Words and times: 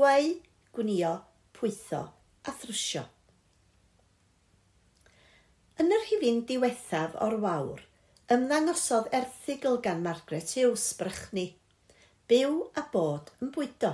gweu, 0.00 0.30
gwnio, 0.72 1.10
pwytho 1.52 1.98
a 2.48 2.52
thrwsio. 2.56 3.02
Yn 5.82 5.92
yr 5.92 6.06
hifin 6.08 6.40
diwethaf 6.48 7.18
o'r 7.26 7.36
wawr, 7.42 7.82
ymddangosodd 8.32 9.10
erthigl 9.18 9.76
gan 9.84 10.00
Margaret 10.06 10.54
Hughes 10.56 10.86
brychni, 10.96 11.46
byw 12.32 12.56
a 12.80 12.86
bod 12.96 13.28
yn 13.44 13.52
bwydo. 13.52 13.92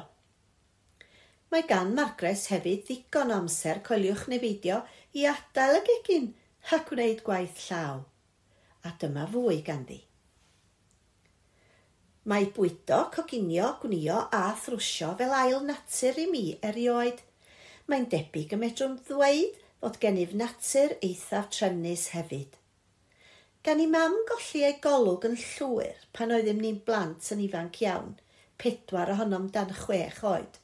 Mae 1.51 1.67
gan 1.75 1.91
Margaret 1.99 2.47
hefyd 2.55 2.87
ddigon 2.87 3.35
amser 3.41 3.83
coeliwch 3.91 4.29
neu 4.31 4.39
beidio 4.47 4.85
i 5.19 5.27
adael 5.33 5.81
y 5.81 5.87
gegin 5.91 6.35
a 6.71 6.85
gwneud 6.87 7.27
gwaith 7.27 7.67
llaw. 7.67 8.05
A 8.87 8.95
dyma 9.03 9.27
fwy 9.35 9.59
ganddi. 9.67 10.05
Mae 12.27 12.49
bwydo, 12.51 13.05
coginio, 13.15 13.69
gwnio 13.79 14.17
a 14.35 14.49
thrwsio 14.59 15.13
fel 15.19 15.35
ail 15.37 15.61
natur 15.63 16.17
i 16.19 16.25
mi 16.27 16.45
erioed. 16.71 17.21
Mae'n 17.87 18.09
debyg 18.11 18.57
y 18.57 18.59
medrwm 18.59 18.97
ddweud 19.07 19.61
fod 19.85 20.01
gennyf 20.03 20.33
natur 20.35 20.97
eithaf 21.07 21.53
trefnus 21.55 22.09
hefyd. 22.17 22.57
Gan 23.63 23.85
i 23.85 23.87
mam 23.93 24.19
golli 24.27 24.65
ei 24.67 24.75
golwg 24.83 25.29
yn 25.31 25.39
llwyr 25.39 26.03
pan 26.19 26.35
oeddym 26.35 26.59
ni'n 26.65 26.83
blant 26.89 27.31
yn 27.37 27.47
ifanc 27.47 27.79
iawn, 27.87 28.13
pedwar 28.59 29.15
ohonom 29.15 29.47
dan 29.55 29.71
chwech 29.85 30.19
oed. 30.27 30.59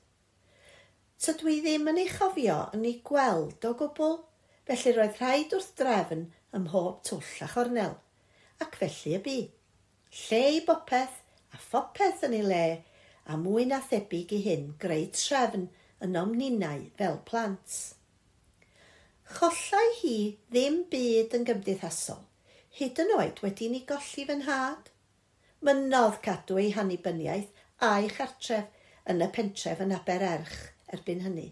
Tydw 1.22 1.54
i 1.54 1.56
ddim 1.62 1.86
yn 1.94 2.02
ei 2.02 2.10
chofio 2.10 2.58
yn 2.74 2.90
ei 2.90 2.98
gweld 3.06 3.70
o 3.70 3.76
gwbl, 3.78 4.18
felly 4.66 4.98
roedd 4.98 5.22
rhaid 5.22 5.54
wrth 5.54 5.74
drefn 5.78 6.26
ym 6.58 6.66
mhob 6.66 7.02
twll 7.06 7.42
a 7.46 7.54
chornel, 7.54 8.00
ac 8.58 8.82
felly 8.82 9.18
y 9.20 9.26
bu. 9.28 9.40
Lle 10.24 10.46
i 10.58 10.64
bopeth, 10.66 11.21
a 11.52 11.60
phopeth 11.60 12.24
yn 12.26 12.36
ei 12.38 12.44
le 12.46 12.64
a 13.32 13.36
mwy 13.38 13.66
na 13.70 13.78
thebyg 13.84 14.32
i 14.36 14.40
hyn 14.46 14.70
greu 14.82 15.04
trefn 15.14 15.68
yn 16.02 16.18
omninau 16.18 16.86
fel 16.98 17.18
plant. 17.28 17.76
Chollai 19.32 19.88
hi 20.00 20.16
ddim 20.50 20.82
byd 20.92 21.36
yn 21.38 21.46
gymdeithasol, 21.48 22.24
hyd 22.78 22.98
yn 23.04 23.14
oed 23.16 23.40
wedi 23.44 23.70
ni 23.72 23.84
golli 23.88 24.26
fy 24.28 24.38
nhad. 24.40 24.90
Mynodd 25.62 26.18
cadw 26.26 26.58
ei 26.58 26.72
hannibyniaeth 26.74 27.62
a'i 27.88 28.10
chartref 28.16 28.68
yn 29.12 29.22
y 29.22 29.30
pentref 29.36 29.80
yn 29.84 29.94
Abererch 29.94 30.58
erbyn 30.96 31.22
hynny. 31.26 31.48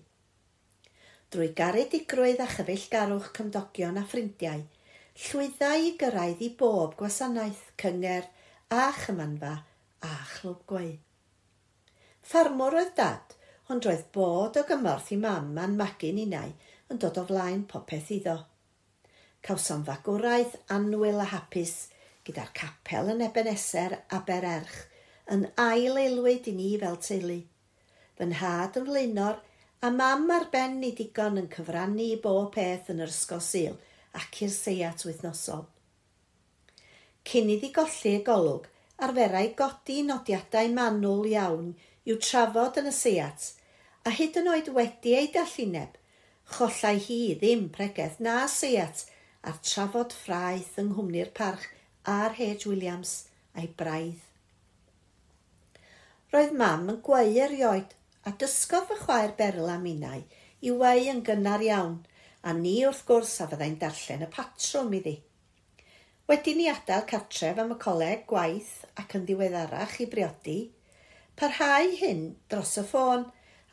Drwy 1.30 1.52
garedigrwydd 1.54 2.42
a 2.42 2.48
chyfeillgarwch 2.50 3.30
cymdogion 3.36 4.00
a 4.00 4.04
ffrindiau, 4.10 4.66
llwyddau 5.28 5.86
i 5.86 5.96
gyrraedd 6.00 6.42
i 6.42 6.50
bob 6.58 6.96
gwasanaeth, 6.98 7.68
cynger 7.78 8.26
a 8.74 8.88
chymanfa 8.98 9.54
a 10.06 10.12
chlwb 10.34 10.64
gweu. 10.70 10.92
Ffarmwr 12.30 12.76
oedd 12.80 12.94
dad, 12.98 13.36
ond 13.70 13.86
roedd 13.86 14.06
bod 14.14 14.58
o 14.60 14.64
gymorth 14.68 15.10
i 15.14 15.18
mam 15.20 15.58
a'n 15.60 15.76
magu'n 15.78 16.20
unau 16.24 16.52
yn 16.90 17.00
dod 17.02 17.20
o 17.20 17.24
flaen 17.28 17.64
popeth 17.70 18.10
iddo. 18.16 18.36
Cawsom 19.46 19.84
fagwraeth 19.86 20.56
anwyl 20.74 21.22
a 21.24 21.28
hapus 21.32 21.74
gyda'r 22.26 22.50
capel 22.56 23.12
yn 23.14 23.22
ebeneser 23.24 23.94
a 24.12 24.20
Bererch 24.26 24.80
yn 25.32 25.46
ail 25.62 26.00
aelwyd 26.02 26.48
i 26.50 26.54
ni 26.56 26.72
fel 26.82 26.98
teulu. 27.06 27.38
Fy 28.18 28.28
nhad 28.32 28.76
yn 28.80 28.88
flaenor 28.88 29.38
a 29.86 29.90
mam 29.94 30.28
ar 30.34 30.48
ben 30.52 30.80
ni 30.80 30.90
digon 30.96 31.38
yn 31.40 31.48
cyfrannu 31.54 32.08
i 32.16 32.18
bob 32.24 32.50
peth 32.56 32.90
yn 32.92 33.00
yr 33.04 33.12
ysgol 33.14 33.40
sil 33.44 33.78
ac 34.20 34.42
i'r 34.44 34.52
seiat 34.52 35.06
wythnosol. 35.06 35.64
Cyn 37.30 37.52
iddi 37.54 37.70
golli 37.76 38.16
y 38.18 38.24
golwg, 38.26 38.66
arferai 39.06 39.48
godi 39.58 40.00
nodiadau 40.06 40.68
manwl 40.76 41.26
iawn 41.30 41.72
i'w 42.08 42.18
trafod 42.26 42.80
yn 42.82 42.90
y 42.90 42.94
seiat 42.96 43.50
a 44.08 44.12
hyd 44.16 44.38
yn 44.40 44.48
oed 44.52 44.70
wedi 44.76 45.12
ei 45.16 45.28
dallineb, 45.34 45.96
chollai 46.56 46.96
hi 47.06 47.20
ddim 47.40 47.68
pregeth 47.74 48.18
na 48.26 48.36
seiat 48.48 49.04
ar 49.44 49.60
trafod 49.64 50.16
ffraith 50.16 50.78
yng 50.80 50.92
Nghymru'r 50.94 51.32
Parch 51.36 51.68
a'r 52.14 52.36
H. 52.36 52.66
Williams 52.68 53.14
a'i 53.54 53.68
braidd. 53.80 54.26
Roedd 56.32 56.54
mam 56.56 56.88
yn 56.92 57.00
gweu 57.06 57.32
erioed 57.44 57.96
a 58.28 58.32
dysgodd 58.42 58.88
fy 58.90 59.00
chwaer 59.04 59.34
berl 59.38 59.72
am 59.72 59.88
unau 59.92 60.22
i 60.60 60.76
wei 60.82 61.08
yn 61.12 61.24
gynnar 61.26 61.64
iawn 61.66 61.98
a 62.46 62.54
ni 62.56 62.76
wrth 62.88 63.02
gwrs 63.08 63.34
a 63.44 63.48
fyddai'n 63.50 63.78
darllen 63.80 64.24
y 64.26 64.30
patrwm 64.36 64.94
iddi. 65.00 65.16
Wedyn 66.30 66.60
ni 66.60 66.66
adael 66.70 67.02
cartref 67.10 67.58
am 67.58 67.72
y 67.74 67.76
coleg 67.82 68.20
gwaith 68.30 68.84
ac 69.02 69.16
yn 69.18 69.24
ddiweddarach 69.26 69.96
i 69.98 70.04
briodi, 70.12 70.58
parhau 71.34 71.88
hyn 71.98 72.20
dros 72.52 72.76
y 72.78 72.84
ffôn 72.86 73.24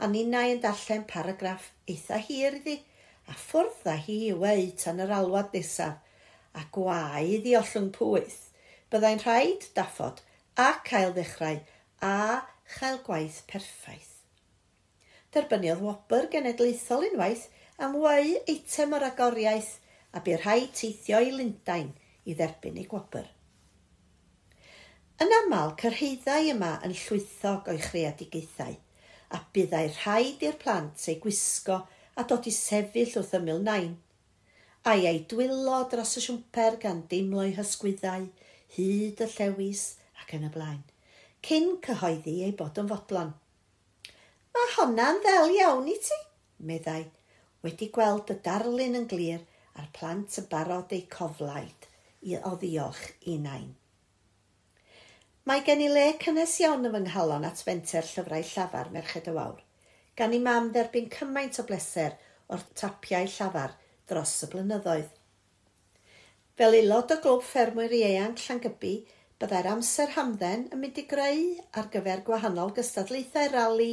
a 0.02 0.08
ninnau 0.10 0.54
yn 0.56 0.64
darllen 0.64 1.04
paragraff 1.12 1.68
eitha 1.94 2.18
hir 2.18 2.58
iddi 2.58 2.74
a 3.30 3.36
ffwrdd 3.38 3.86
â 3.94 3.94
hi 4.08 4.16
i 4.30 4.32
wei 4.46 4.64
tan 4.84 5.04
yr 5.06 5.14
alwad 5.20 5.54
nesaf 5.54 6.58
a 6.58 6.64
gwaed 6.80 7.46
i 7.52 7.54
ollwng 7.60 7.92
pwyth. 8.00 8.40
Byddai'n 8.90 9.22
rhaid 9.28 9.70
daffod 9.78 10.26
a 10.66 10.68
cael 10.90 11.14
ddechrau 11.20 11.62
a 12.10 12.18
chael 12.80 13.00
gwaith 13.06 13.44
perffaith. 13.54 14.16
Derbyniodd 15.30 15.86
Wobr 15.86 16.26
Genedlaethol 16.34 17.06
unwaith 17.12 17.46
am 17.78 18.02
wei 18.02 18.34
eitem 18.48 18.98
yr 18.98 19.08
agoriaeth 19.12 19.72
a 20.10 20.26
bu 20.26 20.42
rhaid 20.42 20.74
teithio 20.82 21.22
i 21.22 21.38
Lundain– 21.38 21.94
i 22.28 22.36
dderbyn 22.36 22.80
ei 22.82 22.88
gwobr. 22.92 23.28
Yn 25.24 25.32
aml, 25.40 25.72
cyrheiddau 25.82 26.52
yma 26.52 26.74
yn 26.86 26.92
llwythog 26.94 27.72
o'i 27.72 27.80
chreadigaethau, 27.82 28.76
a 29.34 29.40
byddai 29.56 29.88
rhaid 29.96 30.44
i'r 30.46 30.60
plant 30.62 31.08
ei 31.10 31.18
gwisgo 31.24 31.80
a 32.18 32.26
dod 32.30 32.46
i 32.50 32.54
sefyll 32.54 33.16
wrth 33.22 33.34
ymyl 33.40 33.64
nain, 33.64 33.96
a'i 34.92 35.08
ei 35.10 35.24
dwylo 35.32 35.80
dros 35.92 36.14
y 36.20 36.24
siwmper 36.28 36.78
gan 36.84 37.02
deimlo'i 37.12 37.56
hysgwyddau, 37.58 38.30
hyd 38.78 39.26
y 39.26 39.30
llewis 39.34 39.84
ac 40.22 40.38
yn 40.38 40.46
y 40.48 40.54
blaen, 40.54 40.86
cyn 41.48 41.74
cyhoeddi 41.88 42.38
ei 42.46 42.54
bod 42.62 42.78
yn 42.84 42.94
fodlon. 42.94 43.34
Mae 44.54 44.72
honna'n 44.78 45.22
ddel 45.26 45.58
iawn 45.58 45.90
i 45.92 45.98
ti, 46.08 46.22
meddai, 46.70 47.04
wedi 47.66 47.90
gweld 47.98 48.32
y 48.34 48.40
darlun 48.46 49.02
yn 49.02 49.10
glir 49.12 49.44
a'r 49.78 49.92
plant 49.98 50.38
yn 50.42 50.50
barod 50.54 50.94
eu 50.96 51.04
coflaid 51.18 51.87
o 52.22 52.56
ddiolch 52.58 53.04
unain. 53.34 53.76
Mae 55.48 55.62
gen 55.64 55.80
i 55.80 55.88
le 55.88 56.06
cynnes 56.20 56.58
iawn 56.60 56.88
yng 56.90 56.98
Nghalon 57.06 57.46
at 57.48 57.62
fenter 57.64 58.04
llyfrau 58.04 58.44
llafar 58.50 58.90
Merched 58.92 59.30
y 59.32 59.36
Wawr, 59.36 59.62
gan 60.20 60.34
i 60.36 60.40
mam 60.44 60.72
dderbyn 60.76 61.08
cymaint 61.14 61.60
o 61.62 61.64
bleser 61.70 62.18
o'r 62.52 62.66
tapiau 62.82 63.30
llafar 63.32 63.78
dros 64.10 64.34
y 64.44 64.50
blynyddoedd. 64.52 65.14
Fel 66.58 66.76
aelod 66.80 67.14
o 67.16 67.20
glwb 67.24 67.46
ffermwyr 67.46 67.96
i 67.96 68.04
Eang 68.10 68.36
Llangybi, 68.42 68.94
byddai'r 69.40 69.72
amser 69.76 70.12
hamdden 70.18 70.68
yn 70.74 70.82
mynd 70.82 70.98
i 71.00 71.06
greu 71.08 71.44
ar 71.80 71.92
gyfer 71.94 72.26
gwahanol 72.28 72.74
gystadlaethau 72.76 73.52
rali 73.54 73.92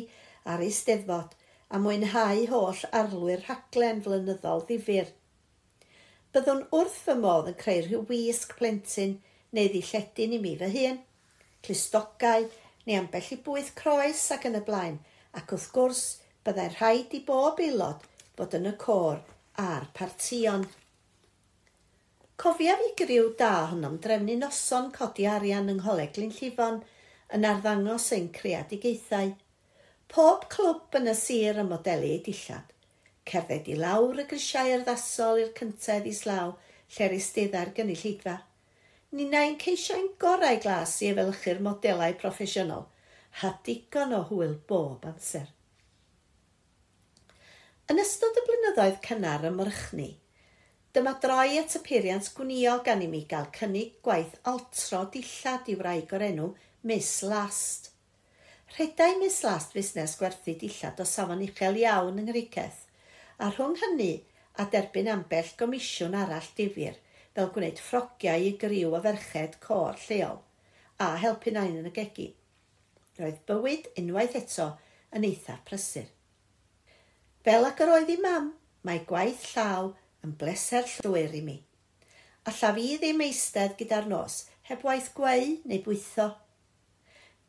ar 0.49 0.65
ei 0.65 0.73
steddfod 0.73 1.37
a 1.69 1.79
mwynhau 1.85 2.47
holl 2.51 2.87
arlwyr 3.03 3.45
rhaglen 3.45 4.03
flynyddol 4.03 4.67
ddifur– 4.71 5.13
byddwn 6.35 6.65
wrth 6.75 6.95
fy 7.07 7.15
modd 7.15 7.49
yn 7.53 7.55
creu 7.59 7.83
rhyw 7.85 8.01
wisg 8.09 8.55
plentyn 8.59 9.13
neu 9.55 9.69
ddilledyn 9.71 10.33
i 10.35 10.41
mi 10.43 10.55
fy 10.59 10.71
hun, 10.73 10.97
clustogau 11.63 12.49
neu 12.89 12.97
ambell 12.99 13.29
i 13.37 13.39
bwyth 13.45 13.71
croes 13.79 14.23
ac 14.35 14.49
yn 14.51 14.59
y 14.59 14.63
blaen, 14.67 14.97
ac 15.39 15.55
wrth 15.55 15.69
gwrs 15.77 16.03
byddai 16.49 16.67
rhaid 16.73 17.15
i 17.15 17.23
bob 17.29 17.63
aelod 17.63 18.09
fod 18.41 18.59
yn 18.59 18.67
y 18.73 18.75
cor 18.83 19.23
a'r 19.67 19.87
partion. 20.01 20.67
Cofia 22.43 22.75
fi 22.83 22.91
griw 23.05 23.31
da 23.39 23.55
honno'n 23.71 24.03
drefnu 24.03 24.35
noson 24.43 24.91
codi 24.99 25.31
arian 25.37 25.71
yng 25.71 25.85
Ngholeg 25.85 26.19
Llifon 26.19 26.83
yn 27.39 27.47
arddangos 27.47 28.11
ein 28.19 28.33
creadigaethau. 28.35 29.37
Pob 30.11 30.49
clwb 30.51 30.99
yn 30.99 31.13
y 31.15 31.19
sir 31.21 31.63
y 31.63 31.71
modelu 31.71 32.11
ei 32.17 32.23
dillad 32.27 32.74
Cerdded 33.25 33.69
i 33.73 33.77
lawr 33.81 34.21
y 34.21 34.27
grisiau 34.29 34.73
arddasol 34.77 35.41
i'r 35.43 35.53
cyntedd 35.59 36.09
islaw, 36.11 36.55
lle'r 36.97 37.15
eisteddau'r 37.17 37.73
gynulleidfa. 37.77 38.37
Ninnau'n 39.15 39.57
ceisiau'n 39.63 40.11
gorau 40.21 40.59
glas 40.63 40.97
i 41.03 41.13
efelychu'r 41.13 41.63
modelau 41.65 42.17
proffesiynol, 42.21 42.89
a 43.43 43.51
digon 43.67 44.13
o 44.17 44.21
hwyl 44.29 44.59
bob 44.69 45.07
amser. 45.09 45.49
Yn 47.91 48.01
ystod 48.01 48.39
y 48.41 48.45
blynyddoedd 48.47 49.01
cynnar 49.05 49.43
ymrychnu, 49.49 50.07
dyma 50.97 51.17
droi 51.21 51.59
at 51.61 51.75
y 51.77 51.81
peiriant 51.85 52.31
gwnio 52.37 52.79
gan 52.87 53.03
i 53.05 53.09
mi 53.11 53.25
gael 53.31 53.51
cynnig 53.57 53.97
gwaith 54.07 54.39
altro 54.51 55.03
dillad 55.17 55.69
i 55.73 55.75
wraig 55.81 56.15
o'r 56.17 56.25
enw 56.29 56.53
Miss 56.87 57.19
Last. 57.27 57.91
Rhedai 58.77 59.19
Miss 59.21 59.43
Last 59.45 59.75
fusnes 59.77 60.15
gwerthu 60.21 60.55
dillad 60.61 61.03
o 61.03 61.07
safon 61.09 61.45
uchel 61.45 61.77
iawn 61.83 62.23
yng 62.23 62.31
Nghyriceth, 62.31 62.84
a 63.39 63.51
rhwng 63.51 63.75
hynny 63.81 64.13
a 64.63 64.67
derbyn 64.71 65.11
ambell 65.11 65.51
gomisiwn 65.59 66.15
arall 66.19 66.51
difyr 66.59 66.99
fel 67.35 67.51
gwneud 67.55 67.81
ffrogiau 67.83 68.45
i 68.49 68.53
griw 68.63 68.95
a 68.95 69.01
ferched 69.07 69.59
cor 69.65 69.99
lleol 70.07 70.39
a 71.03 71.09
helpu 71.19 71.51
nain 71.55 71.79
yn 71.81 71.89
y 71.91 71.93
gegin. 71.97 72.35
Roedd 73.19 73.41
bywyd 73.49 73.89
unwaith 73.99 74.37
eto 74.39 74.69
yn 75.15 75.27
eitha 75.27 75.57
prysur. 75.67 76.07
Fel 77.45 77.67
ac 77.67 77.83
yr 77.83 77.93
oedd 77.97 78.15
i 78.15 78.19
mam, 78.23 78.53
mae 78.87 79.03
gwaith 79.11 79.43
llaw 79.51 79.91
yn 80.25 80.37
bleser 80.39 80.87
llwyr 80.95 81.35
i 81.35 81.43
mi. 81.43 81.59
Allaf 82.47 82.79
fi 82.79 82.87
ddim 83.01 83.23
eistedd 83.27 83.77
gyda'r 83.81 84.07
nos 84.11 84.45
heb 84.71 84.87
waith 84.87 85.11
gweu 85.19 85.57
neu 85.65 85.83
bwytho. 85.83 86.31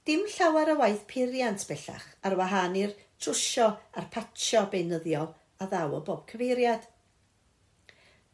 Dim 0.05 0.25
llawer 0.33 0.73
o 0.73 0.79
waith 0.81 1.05
peiriant 1.09 1.65
bellach 1.69 2.09
ar 2.25 2.37
wahân 2.41 2.77
i'r 2.81 2.93
trwsio 3.21 3.71
a'r 3.93 4.13
patio 4.17 4.65
beunyddiol– 4.73 5.33
a 5.59 5.67
ddaw 5.71 5.95
o 5.97 6.01
bob 6.05 6.25
cyfeiriad. 6.29 6.87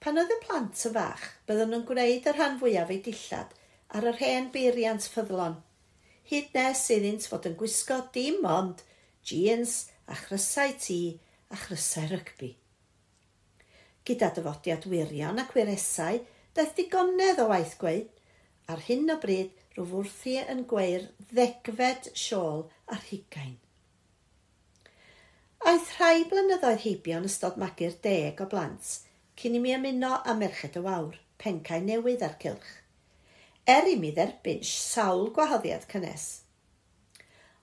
Pan 0.01 0.17
oedd 0.17 0.33
y 0.33 0.37
plant 0.45 0.85
y 0.87 0.91
fach, 0.95 1.25
byddwn 1.45 1.73
nhw'n 1.73 1.87
gwneud 1.89 2.29
y 2.29 2.33
rhan 2.33 2.57
fwyaf 2.61 2.93
ei 2.93 3.01
dillad 3.05 3.51
ar 3.97 4.07
yr 4.11 4.17
hen 4.21 4.49
beiriant 4.53 5.05
ffyddlon, 5.13 5.59
hyd 6.31 6.55
nes 6.55 6.81
iddynt 6.95 7.27
fod 7.29 7.45
yn 7.49 7.57
gwisgo 7.59 7.99
dim 8.15 8.47
ond 8.47 8.81
jeans 9.27 9.75
a 10.09 10.17
chrysau 10.23 10.73
tŷ 10.85 10.99
a 11.53 11.59
chrysau 11.65 12.09
rygbi. 12.09 12.53
Gyda 14.07 14.31
dyfodiad 14.35 14.87
wirion 14.89 15.41
ac 15.43 15.53
wiresau, 15.55 16.21
daeth 16.57 16.73
digonedd 16.79 17.41
o 17.43 17.49
waith 17.51 17.77
gweud, 17.81 18.09
ar 18.71 18.81
hyn 18.87 19.11
o 19.13 19.17
bryd 19.21 19.53
rwyf 19.77 19.91
wrthi 19.99 20.39
yn 20.51 20.65
gweir 20.71 21.11
ddegfed 21.29 22.09
siôl 22.15 22.65
ar 22.91 23.03
hugain. 23.11 23.59
Aeth 25.61 25.91
rhai 25.99 26.23
blynyddoedd 26.25 26.79
heibio'n 26.81 27.25
ystod 27.27 27.57
magu'r 27.61 27.93
deg 28.01 28.39
o 28.41 28.47
blant 28.49 28.87
cyn 29.37 29.57
i 29.57 29.59
mi 29.61 29.73
ymuno 29.75 30.15
â 30.25 30.33
Merched 30.39 30.79
y 30.79 30.81
Wawr, 30.81 31.19
pencau 31.37 31.83
newydd 31.85 32.23
ar 32.25 32.33
cilch. 32.41 32.71
Er 33.73 33.85
i 33.91 33.93
mi 34.01 34.09
dderbyn 34.15 34.63
sawl 34.65 35.29
gwahoddiad 35.35 35.85
cynnes. 35.91 36.25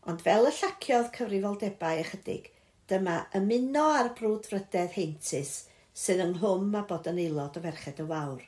Ond 0.07 0.23
fel 0.29 0.47
y 0.47 0.55
llaciodd 0.61 1.11
cyfrifoldebau 1.19 2.05
ychydig, 2.05 2.47
dyma 2.87 3.19
ymuno 3.41 3.89
ar 3.97 4.13
brwd 4.21 4.47
frydedd 4.53 4.95
heintus 4.95 5.57
sydd 6.05 6.23
ynghlwm 6.29 6.79
a 6.79 6.87
bod 6.87 7.11
yn 7.11 7.19
aelod 7.25 7.59
o 7.59 7.67
ferched 7.67 7.99
y 7.99 8.09
wawr. 8.15 8.47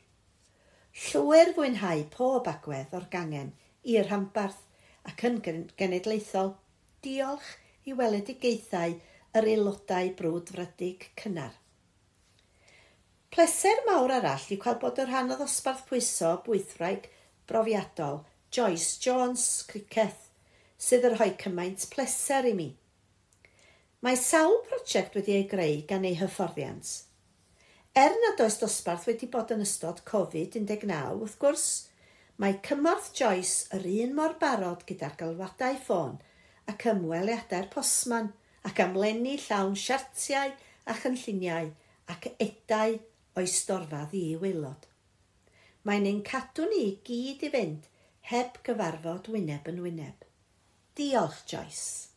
Llwyr 1.09 1.55
fwynhau 1.59 2.07
pob 2.15 2.55
agwedd 2.55 2.95
o'r 2.95 3.11
gangen 3.11 3.51
i'r 3.83 4.07
rhambarth 4.07 4.63
ac 5.11 5.27
yn 5.27 5.43
genedlaethol. 5.43 6.55
Diolch 7.03 7.57
i 7.91 7.99
weledigaethau 7.99 9.01
yr 9.39 9.47
aelodau 9.47 10.09
brwdfrydig 10.19 11.05
cynnar. 11.21 11.53
Pleser 13.31 13.85
mawr 13.87 14.11
arall 14.17 14.47
i 14.51 14.57
gweld 14.59 14.81
bod 14.83 14.97
y 14.99 15.05
rhan 15.07 15.31
o 15.31 15.37
ddosbarth 15.39 15.85
pwyso 15.87 16.33
bwythraig 16.47 17.07
brofiadol 17.47 18.25
Joyce 18.51 18.97
Jones 19.05 19.45
Cricketh 19.69 20.25
sydd 20.83 21.07
yn 21.07 21.15
rhoi 21.15 21.31
cymaint 21.39 21.87
pleser 21.93 22.49
i 22.51 22.57
mi. 22.59 22.67
Mae 24.03 24.19
sawl 24.19 24.59
prosiect 24.67 25.15
wedi 25.15 25.37
ei 25.37 25.47
greu 25.47 25.79
gan 25.87 26.09
ei 26.09 26.19
hyfforddiant. 26.19 26.91
Er 27.95 28.17
nad 28.25 28.43
oes 28.43 28.59
dosbarth 28.59 29.07
wedi 29.07 29.31
bod 29.31 29.55
yn 29.55 29.63
ystod 29.63 30.03
Covid-19 30.11 30.91
wrth 31.21 31.39
gwrs, 31.39 31.69
mae 32.43 32.59
cymorth 32.67 33.13
Joyce 33.15 33.71
yr 33.79 33.87
un 33.93 34.19
mor 34.19 34.35
barod 34.43 34.83
gyda'r 34.91 35.15
galwadau 35.23 35.79
ffôn 35.87 36.19
ac 36.75 36.91
ymweliadau'r 36.97 37.71
posman– 37.79 38.35
ac 38.69 38.83
amlenni 38.85 39.37
llawn 39.41 39.77
siartiau 39.83 40.53
a 40.91 40.97
chynlluniau 41.01 41.71
ac 42.15 42.29
edau 42.47 42.99
o'i 43.41 43.49
storfa 43.49 44.03
i 44.17 44.25
waelod. 44.43 44.87
Mae'n 45.87 46.09
ein 46.11 46.21
cadw 46.27 46.67
ni 46.69 46.83
i 46.91 46.93
gyd 47.07 47.47
i 47.49 47.53
fynd 47.55 47.89
heb 48.33 48.61
gyfarfod 48.67 49.31
wyneb 49.33 49.71
yn 49.73 49.81
wyneb. 49.87 50.27
Diolch, 50.99 51.45
Joyce. 51.49 52.10